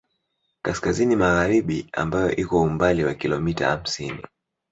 Kaskazini 0.65 1.13
magharibi 1.23 1.89
ambayo 1.93 2.29
iko 2.35 2.61
umbali 2.61 3.01
wa 3.03 3.13
kilomita 3.13 3.67
hamsini 3.71 4.21